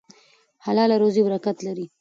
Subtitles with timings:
[0.65, 1.85] حلاله روزي برکت لري.